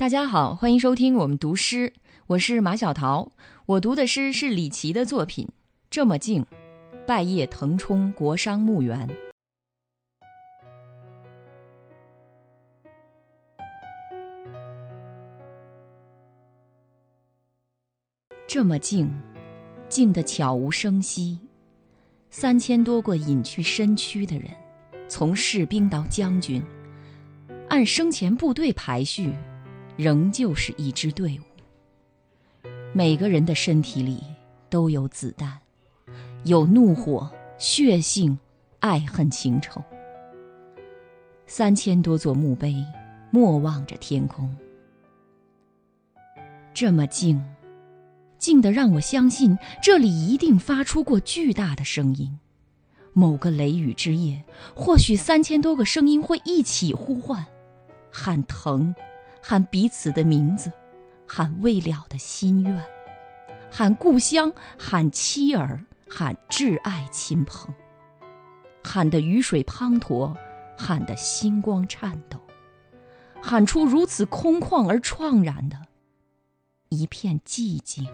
[0.00, 1.92] 大家好，欢迎收听我们读诗，
[2.28, 3.32] 我是马小桃。
[3.66, 5.46] 我读的诗是李琦的作品
[5.90, 6.42] 《这么静》，
[7.06, 9.06] 拜谒腾冲国殇墓园。
[18.48, 19.12] 这么静，
[19.90, 21.38] 静得悄无声息。
[22.30, 24.48] 三千多个隐去身躯的人，
[25.08, 26.64] 从士兵到将军，
[27.68, 29.34] 按生前部队排序。
[30.00, 34.18] 仍旧是一支队伍，每个人的身体里
[34.70, 35.58] 都有子弹，
[36.44, 38.38] 有怒火、血性、
[38.78, 39.84] 爱恨情仇。
[41.46, 42.82] 三千多座墓碑，
[43.30, 44.56] 默望着天空，
[46.72, 47.44] 这么静，
[48.38, 52.38] 静得让我相信这里一定发出过巨大的声音。
[53.12, 54.42] 某个雷雨之夜，
[54.74, 57.44] 或许三千多个声音会一起呼唤，
[58.10, 58.94] 喊疼。
[59.42, 60.70] 喊彼此的名字，
[61.26, 62.84] 喊未了的心愿，
[63.70, 67.72] 喊故乡，喊妻儿，喊挚爱亲朋，
[68.82, 70.36] 喊得雨水滂沱，
[70.76, 72.38] 喊得星光颤抖，
[73.40, 75.76] 喊出如此空旷而怆然的
[76.88, 78.06] 一片寂静。